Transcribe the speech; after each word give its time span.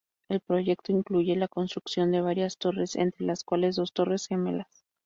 El 0.29 0.39
proyecto 0.39 0.91
incluye 0.91 1.35
la 1.35 1.47
construcción 1.47 2.09
de 2.09 2.21
varias 2.21 2.57
torres, 2.57 2.95
entre 2.95 3.23
las 3.27 3.43
cuales 3.43 3.75
dos 3.75 3.93
torres 3.93 4.25
gemelas. 4.25 4.83